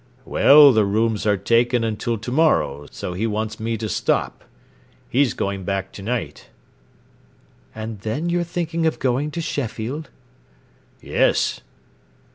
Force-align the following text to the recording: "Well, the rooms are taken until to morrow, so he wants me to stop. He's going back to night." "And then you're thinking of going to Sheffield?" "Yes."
"Well, 0.25 0.71
the 0.73 0.83
rooms 0.83 1.27
are 1.27 1.37
taken 1.37 1.83
until 1.83 2.17
to 2.17 2.31
morrow, 2.31 2.87
so 2.89 3.13
he 3.13 3.27
wants 3.27 3.59
me 3.59 3.77
to 3.77 3.87
stop. 3.87 4.43
He's 5.07 5.35
going 5.35 5.63
back 5.63 5.91
to 5.91 6.01
night." 6.01 6.47
"And 7.75 7.99
then 7.99 8.27
you're 8.27 8.41
thinking 8.43 8.87
of 8.87 8.97
going 8.97 9.29
to 9.29 9.41
Sheffield?" 9.41 10.09
"Yes." 11.03 11.61